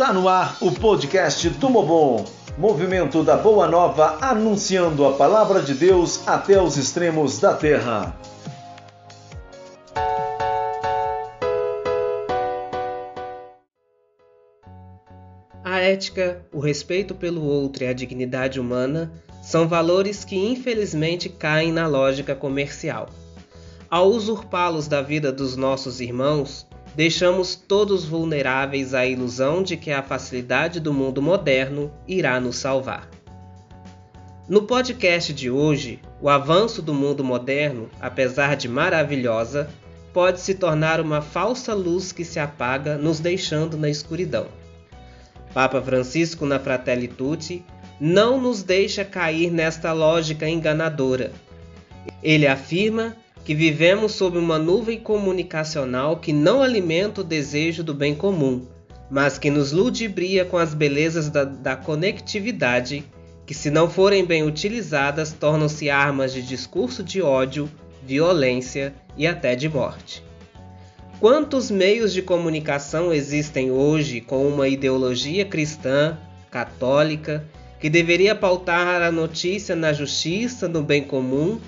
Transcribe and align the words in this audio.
Está 0.00 0.14
no 0.14 0.30
ar 0.30 0.56
o 0.62 0.72
podcast 0.72 1.50
Tumobom, 1.60 2.24
movimento 2.56 3.22
da 3.22 3.36
Boa 3.36 3.68
Nova 3.68 4.16
anunciando 4.22 5.04
a 5.04 5.12
palavra 5.12 5.60
de 5.60 5.74
Deus 5.74 6.26
até 6.26 6.58
os 6.58 6.78
extremos 6.78 7.38
da 7.38 7.52
terra. 7.52 8.18
A 15.62 15.80
ética, 15.80 16.46
o 16.50 16.60
respeito 16.60 17.14
pelo 17.14 17.44
outro 17.44 17.84
e 17.84 17.86
a 17.86 17.92
dignidade 17.92 18.58
humana 18.58 19.12
são 19.42 19.68
valores 19.68 20.24
que 20.24 20.34
infelizmente 20.34 21.28
caem 21.28 21.72
na 21.72 21.86
lógica 21.86 22.34
comercial. 22.34 23.10
Ao 23.90 24.08
usurpá-los 24.08 24.88
da 24.88 25.02
vida 25.02 25.30
dos 25.30 25.56
nossos 25.56 26.00
irmãos, 26.00 26.66
deixamos 26.94 27.54
todos 27.54 28.04
vulneráveis 28.04 28.94
à 28.94 29.06
ilusão 29.06 29.62
de 29.62 29.76
que 29.76 29.90
a 29.90 30.02
facilidade 30.02 30.80
do 30.80 30.92
mundo 30.92 31.22
moderno 31.22 31.92
irá 32.06 32.40
nos 32.40 32.56
salvar. 32.56 33.08
No 34.48 34.62
podcast 34.62 35.32
de 35.32 35.48
hoje, 35.48 36.00
o 36.20 36.28
avanço 36.28 36.82
do 36.82 36.92
mundo 36.92 37.22
moderno, 37.22 37.88
apesar 38.00 38.56
de 38.56 38.68
maravilhosa, 38.68 39.70
pode 40.12 40.40
se 40.40 40.54
tornar 40.54 41.00
uma 41.00 41.22
falsa 41.22 41.72
luz 41.72 42.10
que 42.10 42.24
se 42.24 42.40
apaga, 42.40 42.98
nos 42.98 43.20
deixando 43.20 43.76
na 43.76 43.88
escuridão. 43.88 44.48
Papa 45.54 45.80
Francisco, 45.80 46.46
na 46.46 46.58
Fratelli 46.58 47.06
Tutti, 47.06 47.64
não 48.00 48.40
nos 48.40 48.62
deixa 48.62 49.04
cair 49.04 49.50
nesta 49.50 49.92
lógica 49.92 50.48
enganadora. 50.48 51.32
Ele 52.22 52.46
afirma 52.46 53.16
que 53.44 53.54
vivemos 53.54 54.12
sob 54.12 54.38
uma 54.38 54.58
nuvem 54.58 54.98
comunicacional 54.98 56.16
que 56.16 56.32
não 56.32 56.62
alimenta 56.62 57.20
o 57.20 57.24
desejo 57.24 57.82
do 57.82 57.94
bem 57.94 58.14
comum, 58.14 58.66
mas 59.10 59.38
que 59.38 59.50
nos 59.50 59.72
ludibria 59.72 60.44
com 60.44 60.56
as 60.56 60.74
belezas 60.74 61.28
da, 61.30 61.44
da 61.44 61.74
conectividade, 61.74 63.04
que, 63.46 63.54
se 63.54 63.70
não 63.70 63.90
forem 63.90 64.24
bem 64.24 64.44
utilizadas, 64.44 65.32
tornam-se 65.32 65.90
armas 65.90 66.32
de 66.32 66.42
discurso 66.42 67.02
de 67.02 67.20
ódio, 67.20 67.68
violência 68.06 68.94
e 69.16 69.26
até 69.26 69.56
de 69.56 69.68
morte. 69.68 70.22
Quantos 71.18 71.70
meios 71.70 72.12
de 72.12 72.22
comunicação 72.22 73.12
existem 73.12 73.70
hoje 73.70 74.20
com 74.20 74.46
uma 74.46 74.68
ideologia 74.68 75.44
cristã, 75.44 76.16
católica, 76.50 77.44
que 77.78 77.90
deveria 77.90 78.34
pautar 78.34 79.02
a 79.02 79.10
notícia 79.10 79.74
na 79.74 79.92
justiça, 79.92 80.68
no 80.68 80.82
bem 80.82 81.02
comum 81.02 81.58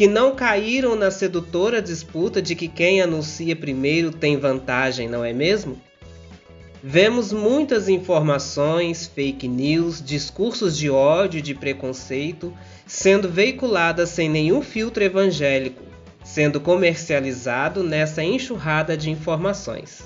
que 0.00 0.08
não 0.08 0.34
caíram 0.34 0.96
na 0.96 1.10
sedutora 1.10 1.82
disputa 1.82 2.40
de 2.40 2.54
que 2.54 2.68
quem 2.68 3.02
anuncia 3.02 3.54
primeiro 3.54 4.10
tem 4.10 4.38
vantagem, 4.38 5.06
não 5.06 5.22
é 5.22 5.30
mesmo? 5.30 5.78
Vemos 6.82 7.34
muitas 7.34 7.86
informações, 7.86 9.06
fake 9.06 9.46
news, 9.46 10.02
discursos 10.02 10.74
de 10.74 10.88
ódio 10.88 11.36
e 11.36 11.42
de 11.42 11.54
preconceito 11.54 12.50
sendo 12.86 13.28
veiculadas 13.28 14.08
sem 14.08 14.26
nenhum 14.26 14.62
filtro 14.62 15.04
evangélico, 15.04 15.82
sendo 16.24 16.62
comercializado 16.62 17.82
nessa 17.82 18.24
enxurrada 18.24 18.96
de 18.96 19.10
informações. 19.10 20.00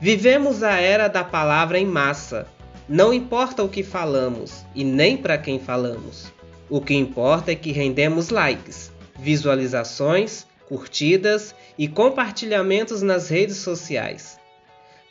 Vivemos 0.00 0.62
a 0.62 0.80
era 0.80 1.06
da 1.06 1.22
palavra 1.22 1.78
em 1.78 1.84
massa. 1.84 2.46
Não 2.88 3.12
importa 3.12 3.62
o 3.62 3.68
que 3.68 3.82
falamos 3.82 4.64
e 4.74 4.82
nem 4.82 5.18
para 5.18 5.36
quem 5.36 5.58
falamos. 5.58 6.34
O 6.68 6.80
que 6.80 6.94
importa 6.94 7.52
é 7.52 7.54
que 7.54 7.70
rendemos 7.70 8.30
likes, 8.30 8.90
visualizações, 9.18 10.46
curtidas 10.68 11.54
e 11.78 11.86
compartilhamentos 11.86 13.02
nas 13.02 13.28
redes 13.28 13.58
sociais. 13.58 14.38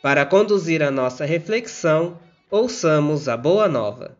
Para 0.02 0.26
conduzir 0.26 0.82
a 0.82 0.90
nossa 0.90 1.24
reflexão, 1.24 2.18
ouçamos 2.50 3.28
a 3.28 3.36
Boa 3.36 3.68
Nova. 3.68 4.16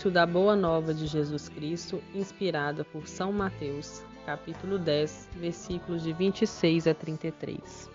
Anúncio 0.00 0.10
da 0.10 0.24
Boa 0.24 0.56
Nova 0.56 0.94
de 0.94 1.06
Jesus 1.06 1.50
Cristo, 1.50 2.02
inspirada 2.14 2.82
por 2.86 3.06
São 3.06 3.30
Mateus, 3.34 4.02
capítulo 4.24 4.78
10, 4.78 5.28
versículos 5.36 6.02
de 6.02 6.10
26 6.14 6.86
a 6.86 6.94
33. 6.94 7.90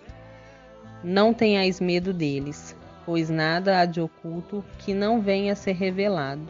Não 1.02 1.34
tenhais 1.34 1.80
medo 1.80 2.12
deles, 2.12 2.76
pois 3.04 3.28
nada 3.28 3.80
há 3.80 3.84
de 3.84 4.00
oculto 4.00 4.64
que 4.78 4.94
não 4.94 5.20
venha 5.20 5.52
a 5.52 5.56
ser 5.56 5.72
revelado, 5.72 6.46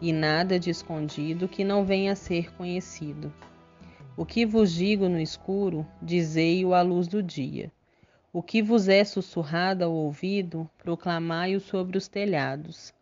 e 0.00 0.12
nada 0.12 0.60
de 0.60 0.70
escondido 0.70 1.48
que 1.48 1.64
não 1.64 1.84
venha 1.84 2.12
a 2.12 2.16
ser 2.16 2.54
conhecido. 2.54 3.32
O 4.16 4.24
que 4.24 4.46
vos 4.46 4.72
digo 4.72 5.08
no 5.08 5.18
escuro, 5.18 5.84
dizei-o 6.00 6.72
à 6.72 6.82
luz 6.82 7.08
do 7.08 7.20
dia. 7.20 7.72
O 8.32 8.40
que 8.40 8.62
vos 8.62 8.88
é 8.88 9.02
sussurrado 9.02 9.82
ao 9.82 9.92
ouvido, 9.92 10.70
proclamai-o 10.78 11.58
sobre 11.58 11.98
os 11.98 12.06
telhados. 12.06 12.93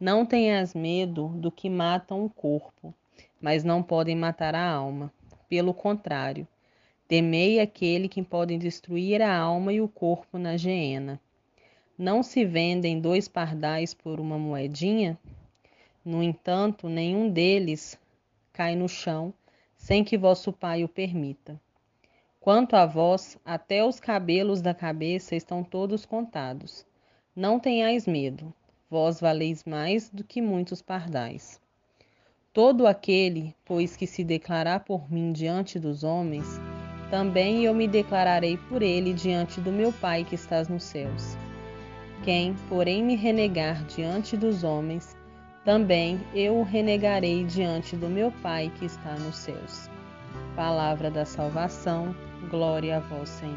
Não 0.00 0.24
tenhas 0.24 0.72
medo 0.72 1.28
do 1.28 1.52
que 1.52 1.68
matam 1.68 2.24
o 2.24 2.30
corpo, 2.30 2.94
mas 3.38 3.62
não 3.62 3.82
podem 3.82 4.16
matar 4.16 4.54
a 4.54 4.66
alma. 4.66 5.12
Pelo 5.46 5.74
contrário, 5.74 6.48
temei 7.06 7.60
aquele 7.60 8.08
que 8.08 8.22
pode 8.22 8.56
destruir 8.56 9.20
a 9.20 9.36
alma 9.36 9.74
e 9.74 9.80
o 9.82 9.86
corpo 9.86 10.38
na 10.38 10.56
geena. 10.56 11.20
Não 11.98 12.22
se 12.22 12.46
vendem 12.46 12.98
dois 12.98 13.28
pardais 13.28 13.92
por 13.92 14.18
uma 14.18 14.38
moedinha? 14.38 15.18
No 16.02 16.22
entanto, 16.22 16.88
nenhum 16.88 17.28
deles 17.28 18.00
cai 18.54 18.74
no 18.74 18.88
chão 18.88 19.34
sem 19.76 20.02
que 20.02 20.16
vosso 20.16 20.50
Pai 20.50 20.82
o 20.82 20.88
permita. 20.88 21.60
Quanto 22.40 22.74
a 22.74 22.86
vós, 22.86 23.38
até 23.44 23.84
os 23.84 24.00
cabelos 24.00 24.62
da 24.62 24.72
cabeça 24.72 25.36
estão 25.36 25.62
todos 25.62 26.06
contados. 26.06 26.86
Não 27.36 27.60
tenhais 27.60 28.06
medo 28.06 28.50
vós 28.90 29.20
valeis 29.20 29.64
mais 29.64 30.10
do 30.10 30.24
que 30.24 30.42
muitos 30.42 30.82
pardais. 30.82 31.60
Todo 32.52 32.86
aquele, 32.86 33.54
pois 33.64 33.96
que 33.96 34.06
se 34.06 34.24
declarar 34.24 34.80
por 34.80 35.10
mim 35.10 35.32
diante 35.32 35.78
dos 35.78 36.02
homens, 36.02 36.60
também 37.08 37.64
eu 37.64 37.72
me 37.72 37.86
declararei 37.86 38.56
por 38.56 38.82
ele 38.82 39.12
diante 39.12 39.60
do 39.60 39.70
meu 39.70 39.92
Pai 39.92 40.24
que 40.24 40.34
estás 40.34 40.68
nos 40.68 40.82
céus. 40.82 41.36
Quem, 42.24 42.54
porém, 42.68 43.04
me 43.04 43.14
renegar 43.14 43.84
diante 43.84 44.36
dos 44.36 44.64
homens, 44.64 45.16
também 45.64 46.20
eu 46.34 46.58
o 46.58 46.62
renegarei 46.62 47.44
diante 47.44 47.94
do 47.96 48.08
meu 48.08 48.32
Pai 48.42 48.72
que 48.78 48.84
está 48.84 49.14
nos 49.14 49.36
céus. 49.36 49.88
Palavra 50.56 51.10
da 51.10 51.24
salvação, 51.24 52.14
glória 52.50 52.96
a 52.96 53.00
vós, 53.00 53.28
Senhor. 53.28 53.54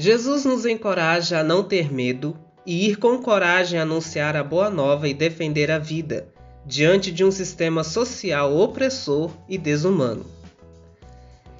Jesus 0.00 0.44
nos 0.44 0.64
encoraja 0.64 1.40
a 1.40 1.44
não 1.44 1.62
ter 1.62 1.92
medo 1.92 2.34
e 2.64 2.88
ir 2.88 2.96
com 2.96 3.18
coragem 3.18 3.78
anunciar 3.78 4.36
a 4.36 4.42
boa 4.42 4.70
nova 4.70 5.06
e 5.06 5.12
defender 5.12 5.70
a 5.70 5.78
vida 5.78 6.28
diante 6.64 7.10
de 7.10 7.24
um 7.24 7.30
sistema 7.30 7.84
social 7.84 8.56
opressor 8.56 9.30
e 9.48 9.58
desumano. 9.58 10.24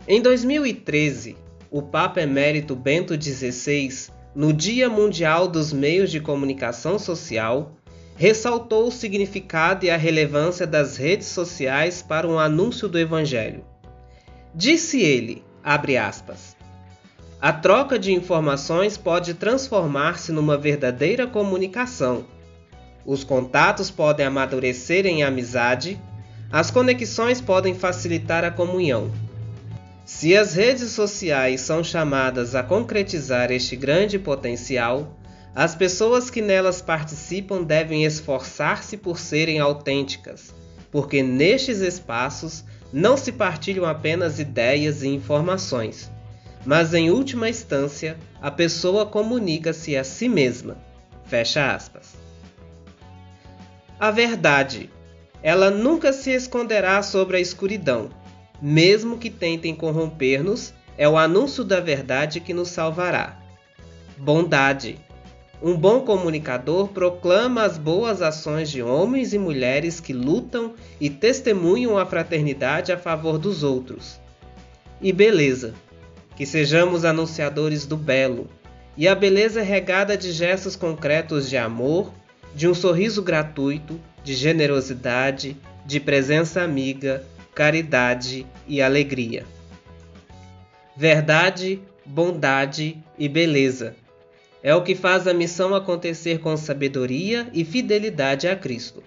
Em 0.06 0.22
2013, 0.22 1.36
o 1.70 1.82
Papa 1.82 2.22
Emérito 2.22 2.74
Bento 2.74 3.20
XVI, 3.20 4.10
no 4.34 4.52
Dia 4.52 4.88
Mundial 4.88 5.46
dos 5.46 5.72
Meios 5.72 6.10
de 6.10 6.20
Comunicação 6.20 6.98
Social, 6.98 7.72
ressaltou 8.16 8.88
o 8.88 8.90
significado 8.90 9.84
e 9.84 9.90
a 9.90 9.96
relevância 9.96 10.66
das 10.66 10.96
redes 10.96 11.28
sociais 11.28 12.02
para 12.02 12.26
um 12.26 12.38
anúncio 12.38 12.88
do 12.88 12.98
Evangelho. 12.98 13.64
Disse 14.54 15.00
ele, 15.00 15.44
abre 15.62 15.96
aspas, 15.96 16.56
A 17.40 17.52
troca 17.52 17.98
de 17.98 18.12
informações 18.12 18.96
pode 18.96 19.34
transformar-se 19.34 20.32
numa 20.32 20.56
verdadeira 20.56 21.26
comunicação. 21.26 22.24
Os 23.04 23.22
contatos 23.22 23.90
podem 23.90 24.26
amadurecer 24.26 25.06
em 25.06 25.22
amizade, 25.22 26.00
as 26.50 26.70
conexões 26.70 27.40
podem 27.40 27.74
facilitar 27.74 28.42
a 28.42 28.50
comunhão. 28.50 29.10
Se 30.08 30.34
as 30.34 30.54
redes 30.54 30.92
sociais 30.92 31.60
são 31.60 31.84
chamadas 31.84 32.54
a 32.54 32.62
concretizar 32.62 33.52
este 33.52 33.76
grande 33.76 34.18
potencial, 34.18 35.14
as 35.54 35.74
pessoas 35.74 36.30
que 36.30 36.40
nelas 36.40 36.80
participam 36.80 37.62
devem 37.62 38.06
esforçar-se 38.06 38.96
por 38.96 39.18
serem 39.18 39.60
autênticas, 39.60 40.54
porque 40.90 41.22
nestes 41.22 41.80
espaços 41.80 42.64
não 42.90 43.18
se 43.18 43.30
partilham 43.30 43.84
apenas 43.84 44.38
ideias 44.38 45.02
e 45.02 45.08
informações, 45.08 46.10
mas 46.64 46.94
em 46.94 47.10
última 47.10 47.46
instância 47.46 48.16
a 48.40 48.50
pessoa 48.50 49.04
comunica-se 49.04 49.94
a 49.94 50.02
si 50.02 50.26
mesma. 50.26 50.78
Fecha 51.26 51.74
aspas. 51.74 52.14
A 54.00 54.10
verdade. 54.10 54.88
Ela 55.42 55.70
nunca 55.70 56.14
se 56.14 56.30
esconderá 56.30 57.02
sobre 57.02 57.36
a 57.36 57.40
escuridão. 57.40 58.08
Mesmo 58.60 59.18
que 59.18 59.30
tentem 59.30 59.74
corromper-nos, 59.74 60.74
é 60.96 61.08
o 61.08 61.16
anúncio 61.16 61.62
da 61.62 61.78
verdade 61.78 62.40
que 62.40 62.52
nos 62.52 62.68
salvará. 62.68 63.38
Bondade. 64.16 64.98
Um 65.62 65.76
bom 65.76 66.00
comunicador 66.00 66.88
proclama 66.88 67.62
as 67.62 67.78
boas 67.78 68.22
ações 68.22 68.70
de 68.70 68.82
homens 68.82 69.32
e 69.32 69.38
mulheres 69.38 70.00
que 70.00 70.12
lutam 70.12 70.74
e 71.00 71.08
testemunham 71.10 71.98
a 71.98 72.06
fraternidade 72.06 72.92
a 72.92 72.98
favor 72.98 73.38
dos 73.38 73.62
outros. 73.62 74.20
E 75.00 75.12
beleza, 75.12 75.74
que 76.36 76.46
sejamos 76.46 77.04
anunciadores 77.04 77.86
do 77.86 77.96
belo, 77.96 78.48
e 78.96 79.06
a 79.06 79.14
beleza 79.14 79.60
é 79.60 79.64
regada 79.64 80.16
de 80.16 80.32
gestos 80.32 80.74
concretos 80.74 81.48
de 81.48 81.56
amor, 81.56 82.12
de 82.54 82.66
um 82.66 82.74
sorriso 82.74 83.22
gratuito, 83.22 84.00
de 84.24 84.34
generosidade, 84.34 85.56
de 85.86 86.00
presença 86.00 86.62
amiga, 86.62 87.24
caridade 87.58 88.46
e 88.68 88.80
alegria. 88.80 89.44
Verdade, 90.96 91.80
bondade 92.06 92.96
e 93.18 93.28
beleza 93.28 93.96
é 94.62 94.72
o 94.76 94.82
que 94.82 94.94
faz 94.94 95.26
a 95.26 95.34
missão 95.34 95.74
acontecer 95.74 96.38
com 96.38 96.56
sabedoria 96.56 97.48
e 97.52 97.64
fidelidade 97.64 98.46
a 98.46 98.54
Cristo. 98.54 99.02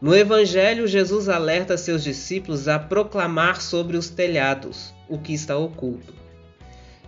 No 0.00 0.14
Evangelho, 0.14 0.86
Jesus 0.86 1.28
alerta 1.28 1.76
seus 1.76 2.04
discípulos 2.04 2.68
a 2.68 2.78
proclamar 2.78 3.60
sobre 3.60 3.96
os 3.96 4.08
telhados 4.08 4.94
o 5.08 5.18
que 5.18 5.34
está 5.34 5.56
oculto. 5.56 6.14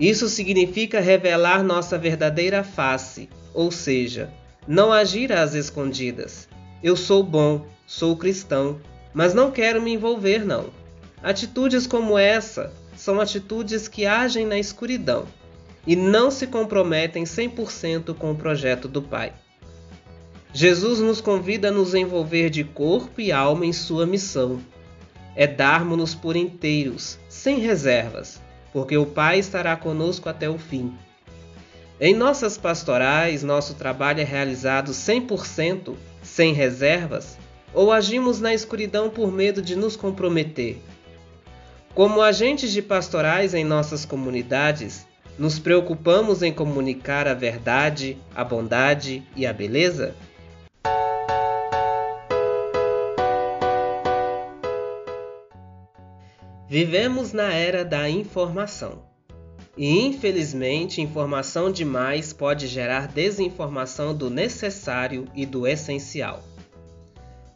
Isso 0.00 0.28
significa 0.28 0.98
revelar 0.98 1.62
nossa 1.62 1.96
verdadeira 1.96 2.64
face, 2.64 3.28
ou 3.54 3.70
seja, 3.70 4.32
não 4.66 4.92
agir 4.92 5.32
às 5.32 5.54
escondidas. 5.54 6.48
Eu 6.82 6.96
sou 6.96 7.22
bom, 7.22 7.64
sou 7.86 8.16
cristão, 8.16 8.80
mas 9.12 9.34
não 9.34 9.50
quero 9.50 9.80
me 9.80 9.92
envolver, 9.92 10.44
não. 10.44 10.66
Atitudes 11.22 11.86
como 11.86 12.18
essa 12.18 12.72
são 12.96 13.20
atitudes 13.20 13.88
que 13.88 14.06
agem 14.06 14.46
na 14.46 14.58
escuridão 14.58 15.26
e 15.86 15.96
não 15.96 16.30
se 16.30 16.46
comprometem 16.46 17.24
100% 17.24 18.14
com 18.14 18.32
o 18.32 18.36
projeto 18.36 18.86
do 18.86 19.02
Pai. 19.02 19.32
Jesus 20.52 20.98
nos 20.98 21.20
convida 21.20 21.68
a 21.68 21.72
nos 21.72 21.94
envolver 21.94 22.50
de 22.50 22.64
corpo 22.64 23.20
e 23.20 23.30
alma 23.30 23.64
em 23.64 23.72
sua 23.72 24.04
missão. 24.04 24.60
É 25.36 25.46
darmos-nos 25.46 26.14
por 26.14 26.36
inteiros, 26.36 27.18
sem 27.28 27.58
reservas, 27.58 28.40
porque 28.72 28.96
o 28.96 29.06
Pai 29.06 29.38
estará 29.38 29.76
conosco 29.76 30.28
até 30.28 30.50
o 30.50 30.58
fim. 30.58 30.92
Em 32.00 32.14
nossas 32.14 32.58
pastorais, 32.58 33.42
nosso 33.42 33.74
trabalho 33.74 34.20
é 34.20 34.24
realizado 34.24 34.90
100%, 34.90 35.94
sem 36.22 36.52
reservas, 36.52 37.38
ou 37.72 37.92
agimos 37.92 38.40
na 38.40 38.52
escuridão 38.52 39.10
por 39.10 39.30
medo 39.30 39.62
de 39.62 39.76
nos 39.76 39.96
comprometer. 39.96 40.80
Como 41.94 42.22
agentes 42.22 42.72
de 42.72 42.80
pastorais 42.80 43.52
em 43.54 43.64
nossas 43.64 44.04
comunidades, 44.04 45.06
nos 45.38 45.58
preocupamos 45.58 46.42
em 46.42 46.52
comunicar 46.52 47.26
a 47.26 47.34
verdade, 47.34 48.16
a 48.34 48.44
bondade 48.44 49.22
e 49.34 49.46
a 49.46 49.52
beleza? 49.52 50.14
Vivemos 56.68 57.32
na 57.32 57.52
era 57.52 57.84
da 57.84 58.08
informação. 58.08 59.02
E 59.76 60.06
infelizmente, 60.06 61.00
informação 61.00 61.72
demais 61.72 62.32
pode 62.32 62.68
gerar 62.68 63.08
desinformação 63.08 64.14
do 64.14 64.30
necessário 64.30 65.26
e 65.34 65.44
do 65.44 65.66
essencial. 65.66 66.44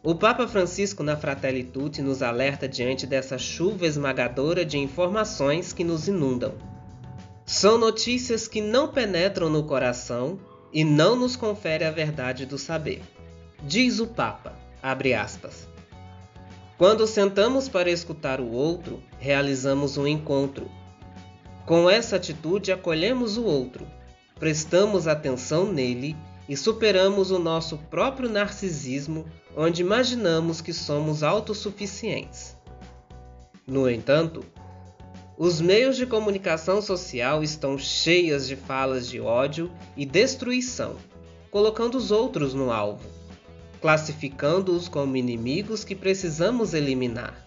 O 0.05 0.13
Papa 0.13 0.47
Francisco 0.47 1.01
na 1.01 1.17
Fratelli 1.17 1.63
Tutti 1.63 1.99
nos 1.99 2.21
alerta 2.21 2.67
diante 2.67 3.07
dessa 3.07 3.39
chuva 3.39 3.87
esmagadora 3.87 4.63
de 4.63 4.77
informações 4.77 5.73
que 5.73 5.83
nos 5.83 6.07
inundam. 6.07 6.53
São 7.43 7.79
notícias 7.79 8.47
que 8.47 8.61
não 8.61 8.87
penetram 8.87 9.49
no 9.49 9.63
coração 9.63 10.39
e 10.71 10.83
não 10.83 11.15
nos 11.15 11.35
confere 11.35 11.83
a 11.83 11.89
verdade 11.89 12.45
do 12.45 12.55
saber. 12.55 13.01
Diz 13.63 13.99
o 13.99 14.05
Papa, 14.05 14.53
aspas. 14.79 15.67
Quando 16.77 17.07
sentamos 17.07 17.67
para 17.67 17.89
escutar 17.89 18.39
o 18.39 18.51
outro, 18.51 19.01
realizamos 19.17 19.97
um 19.97 20.05
encontro. 20.05 20.69
Com 21.65 21.89
essa 21.89 22.17
atitude, 22.17 22.71
acolhemos 22.71 23.37
o 23.37 23.43
outro, 23.43 23.87
prestamos 24.39 25.07
atenção 25.07 25.65
nele 25.65 26.15
e 26.47 26.55
superamos 26.55 27.31
o 27.31 27.39
nosso 27.39 27.77
próprio 27.89 28.29
narcisismo, 28.29 29.25
onde 29.55 29.81
imaginamos 29.81 30.61
que 30.61 30.73
somos 30.73 31.23
autossuficientes. 31.23 32.55
No 33.67 33.89
entanto, 33.89 34.45
os 35.37 35.59
meios 35.59 35.97
de 35.97 36.05
comunicação 36.05 36.81
social 36.81 37.43
estão 37.43 37.77
cheios 37.77 38.47
de 38.47 38.55
falas 38.55 39.07
de 39.07 39.19
ódio 39.19 39.71
e 39.97 40.05
destruição, 40.05 40.95
colocando 41.49 41.95
os 41.95 42.11
outros 42.11 42.53
no 42.53 42.71
alvo, 42.71 43.09
classificando-os 43.81 44.87
como 44.87 45.17
inimigos 45.17 45.83
que 45.83 45.95
precisamos 45.95 46.73
eliminar. 46.73 47.45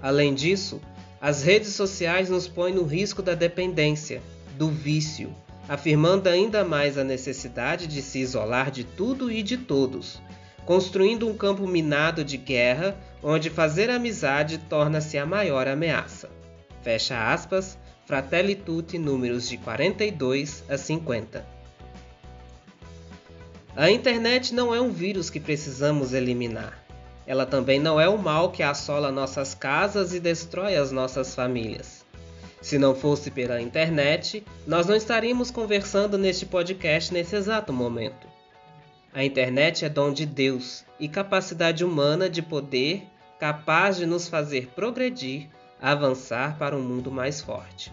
Além 0.00 0.34
disso, 0.34 0.80
as 1.20 1.42
redes 1.42 1.74
sociais 1.74 2.30
nos 2.30 2.48
põem 2.48 2.72
no 2.72 2.84
risco 2.84 3.22
da 3.22 3.34
dependência, 3.34 4.22
do 4.56 4.70
vício, 4.70 5.34
afirmando 5.70 6.28
ainda 6.28 6.64
mais 6.64 6.98
a 6.98 7.04
necessidade 7.04 7.86
de 7.86 8.02
se 8.02 8.18
isolar 8.18 8.72
de 8.72 8.82
tudo 8.82 9.30
e 9.30 9.40
de 9.40 9.56
todos, 9.56 10.20
construindo 10.66 11.28
um 11.28 11.36
campo 11.36 11.64
minado 11.64 12.24
de 12.24 12.36
guerra 12.36 12.96
onde 13.22 13.48
fazer 13.48 13.88
amizade 13.88 14.58
torna-se 14.58 15.16
a 15.16 15.24
maior 15.24 15.68
ameaça. 15.68 16.28
Fecha 16.82 17.32
aspas, 17.32 17.78
Fratelli 18.04 18.56
Tutti, 18.56 18.98
números 18.98 19.48
de 19.48 19.58
42 19.58 20.64
a 20.68 20.76
50. 20.76 21.46
A 23.76 23.88
internet 23.92 24.52
não 24.52 24.74
é 24.74 24.80
um 24.80 24.90
vírus 24.90 25.30
que 25.30 25.38
precisamos 25.38 26.12
eliminar. 26.12 26.84
Ela 27.24 27.46
também 27.46 27.78
não 27.78 28.00
é 28.00 28.08
o 28.08 28.18
mal 28.18 28.50
que 28.50 28.64
assola 28.64 29.12
nossas 29.12 29.54
casas 29.54 30.12
e 30.12 30.18
destrói 30.18 30.74
as 30.74 30.90
nossas 30.90 31.32
famílias. 31.32 32.04
Se 32.60 32.78
não 32.78 32.94
fosse 32.94 33.30
pela 33.30 33.60
internet, 33.60 34.44
nós 34.66 34.86
não 34.86 34.94
estaríamos 34.94 35.50
conversando 35.50 36.18
neste 36.18 36.44
podcast 36.44 37.12
nesse 37.12 37.34
exato 37.34 37.72
momento. 37.72 38.28
A 39.12 39.24
internet 39.24 39.84
é 39.84 39.88
dom 39.88 40.12
de 40.12 40.26
Deus 40.26 40.84
e 40.98 41.08
capacidade 41.08 41.84
humana 41.84 42.28
de 42.28 42.42
poder 42.42 43.02
capaz 43.38 43.96
de 43.96 44.04
nos 44.04 44.28
fazer 44.28 44.68
progredir 44.74 45.48
avançar 45.80 46.58
para 46.58 46.76
um 46.76 46.82
mundo 46.82 47.10
mais 47.10 47.40
forte. 47.40 47.90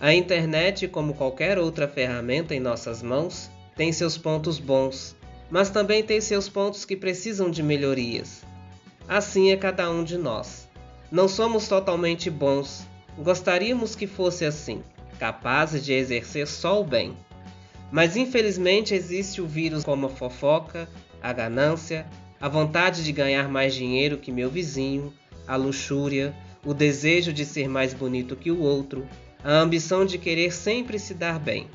A 0.00 0.12
internet, 0.14 0.88
como 0.88 1.14
qualquer 1.14 1.58
outra 1.58 1.86
ferramenta 1.86 2.54
em 2.54 2.60
nossas 2.60 3.02
mãos, 3.02 3.50
tem 3.76 3.92
seus 3.92 4.16
pontos 4.16 4.58
bons, 4.58 5.14
mas 5.50 5.70
também 5.70 6.02
tem 6.02 6.20
seus 6.20 6.48
pontos 6.48 6.84
que 6.84 6.96
precisam 6.96 7.50
de 7.50 7.62
melhorias. 7.62 8.42
Assim 9.06 9.50
é 9.50 9.56
cada 9.56 9.90
um 9.90 10.02
de 10.02 10.16
nós. 10.16 10.66
Não 11.12 11.28
somos 11.28 11.68
totalmente 11.68 12.30
bons, 12.30 12.86
gostaríamos 13.18 13.94
que 13.94 14.06
fosse 14.06 14.44
assim, 14.44 14.82
capazes 15.18 15.84
de 15.84 15.92
exercer 15.92 16.46
só 16.46 16.80
o 16.80 16.84
bem. 16.84 17.16
Mas 17.90 18.16
infelizmente 18.16 18.94
existe 18.94 19.40
o 19.40 19.46
vírus 19.46 19.84
como 19.84 20.06
a 20.06 20.10
fofoca, 20.10 20.88
a 21.22 21.32
ganância, 21.32 22.06
a 22.40 22.48
vontade 22.48 23.04
de 23.04 23.12
ganhar 23.12 23.48
mais 23.48 23.74
dinheiro 23.74 24.18
que 24.18 24.32
meu 24.32 24.50
vizinho, 24.50 25.12
a 25.46 25.56
luxúria, 25.56 26.34
o 26.64 26.74
desejo 26.74 27.32
de 27.32 27.44
ser 27.44 27.68
mais 27.68 27.94
bonito 27.94 28.36
que 28.36 28.50
o 28.50 28.60
outro, 28.60 29.06
a 29.42 29.52
ambição 29.52 30.04
de 30.04 30.18
querer 30.18 30.52
sempre 30.52 30.98
se 30.98 31.14
dar 31.14 31.38
bem. 31.38 31.68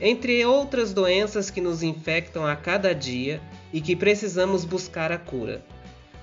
Entre 0.00 0.44
outras 0.44 0.92
doenças 0.92 1.50
que 1.50 1.60
nos 1.60 1.82
infectam 1.82 2.46
a 2.46 2.54
cada 2.54 2.94
dia 2.94 3.40
e 3.72 3.80
que 3.80 3.96
precisamos 3.96 4.64
buscar 4.64 5.10
a 5.10 5.18
cura. 5.18 5.64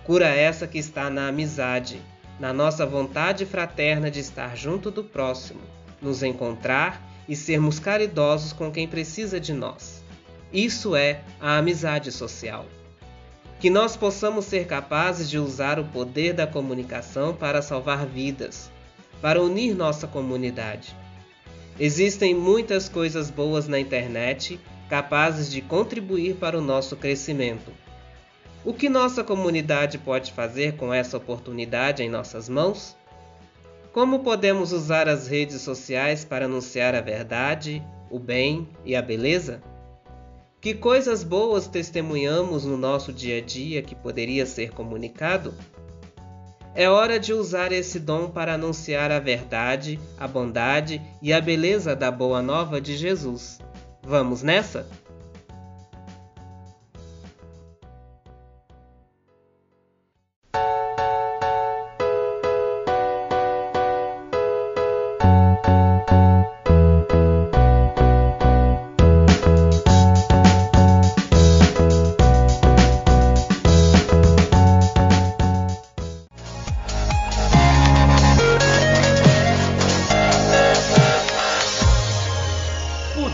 Cura 0.04 0.28
essa 0.28 0.68
que 0.68 0.78
está 0.78 1.10
na 1.10 1.28
amizade, 1.28 2.02
na 2.40 2.52
nossa 2.52 2.86
vontade 2.86 3.46
fraterna 3.46 4.10
de 4.10 4.20
estar 4.20 4.56
junto 4.58 4.90
do 4.90 5.04
próximo, 5.04 5.62
nos 6.02 6.24
encontrar 6.24 7.02
e 7.28 7.36
sermos 7.36 7.80
caridosos 7.80 8.54
com 8.54 8.72
quem 8.72 8.88
precisa 8.88 9.40
de 9.40 9.54
nós. 9.54 10.04
Isso 10.52 10.96
é 10.96 11.22
a 11.40 11.58
amizade 11.58 12.12
social. 12.12 12.66
Que 13.60 13.70
nós 13.70 13.96
possamos 13.96 14.46
ser 14.46 14.68
capazes 14.68 15.30
de 15.30 15.40
usar 15.40 15.80
o 15.80 15.86
poder 15.86 16.34
da 16.34 16.46
comunicação 16.46 17.34
para 17.34 17.62
salvar 17.62 18.06
vidas, 18.06 18.70
para 19.22 19.42
unir 19.42 19.74
nossa 19.74 20.06
comunidade. 20.06 20.96
Existem 21.80 22.36
muitas 22.36 22.90
coisas 22.90 23.30
boas 23.30 23.68
na 23.68 23.80
internet 23.80 24.60
capazes 24.90 25.50
de 25.52 25.62
contribuir 25.62 26.36
para 26.36 26.58
o 26.58 26.62
nosso 26.62 26.96
crescimento. 26.96 27.72
O 28.66 28.74
que 28.74 28.88
nossa 28.88 29.26
comunidade 29.26 29.98
pode 29.98 30.32
fazer 30.32 30.78
com 30.78 30.94
essa 30.94 31.18
oportunidade 31.18 32.02
em 32.02 32.10
nossas 32.10 32.48
mãos? 32.48 32.96
Como 33.92 34.20
podemos 34.20 34.72
usar 34.72 35.10
as 35.10 35.28
redes 35.28 35.62
sociais 35.62 36.24
para 36.24 36.46
anunciar 36.46 36.96
a 36.96 37.02
verdade, 37.02 37.84
o 38.10 38.18
bem 38.18 38.68
e 38.86 38.96
a 38.96 39.02
beleza? 39.02 39.62
Que 40.62 40.74
coisas 40.74 41.26
boas 41.26 41.68
testemunhamos 41.68 42.64
no 42.64 42.78
nosso 42.78 43.12
dia 43.12 43.40
a 43.40 43.42
dia 43.42 43.82
que 43.82 43.96
poderia 43.96 44.46
ser 44.46 44.72
comunicado? 44.72 45.54
É 46.74 46.90
hora 46.90 47.20
de 47.20 47.34
usar 47.34 47.74
esse 47.74 48.00
dom 48.00 48.30
para 48.30 48.54
anunciar 48.54 49.12
a 49.12 49.20
verdade, 49.20 50.00
a 50.18 50.26
bondade 50.26 51.02
e 51.22 51.34
a 51.34 51.42
beleza 51.42 51.94
da 51.98 52.10
boa 52.10 52.42
nova 52.42 52.80
de 52.80 52.96
Jesus. 52.96 53.60
Vamos 54.02 54.42
nessa? 54.42 54.88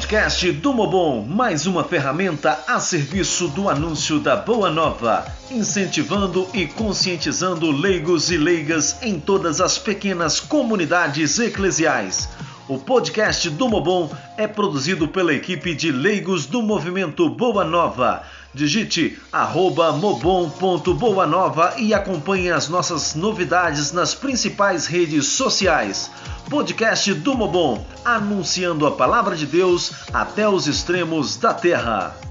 Podcast 0.10 0.52
do 0.54 0.74
Mobon, 0.74 1.24
mais 1.24 1.68
uma 1.68 1.84
ferramenta 1.84 2.64
a 2.68 2.80
serviço 2.80 3.48
do 3.50 3.70
anúncio 3.70 4.20
da 4.20 4.36
Boa 4.36 4.72
Nova, 4.72 5.24
incentivando 5.52 6.48
e 6.52 6.66
conscientizando 6.66 7.70
leigos 7.70 8.32
e 8.32 8.38
leigas 8.38 8.98
em 9.04 9.20
todas 9.20 9.62
as 9.62 9.78
pequenas 9.78 10.40
comunidades 10.40 11.38
eclesiais. 11.38 12.28
O 12.68 12.80
podcast 12.80 13.52
do 13.52 13.70
Mobon 13.70 14.12
é 14.36 14.48
produzido 14.48 15.08
pela 15.08 15.32
equipe 15.32 15.76
de 15.76 15.92
leigos 15.92 16.48
do 16.48 16.64
movimento 16.64 17.30
Boa 17.30 17.64
Nova. 17.64 18.24
Digite 18.54 19.18
arroba 19.32 19.92
mobon.boanova 19.92 21.76
e 21.78 21.94
acompanhe 21.94 22.50
as 22.50 22.68
nossas 22.68 23.16
novidades 23.16 23.92
nas 23.92 24.16
principais 24.16 24.88
redes 24.88 25.28
sociais 25.28 26.10
podcast 26.50 27.14
do 27.14 27.36
Mobon, 27.36 27.86
anunciando 28.04 28.88
a 28.88 28.92
palavra 28.92 29.36
de 29.36 29.46
Deus 29.46 29.92
até 30.12 30.50
os 30.50 30.68
extremos 30.68 31.38
da 31.38 31.54
terra. 31.54 32.29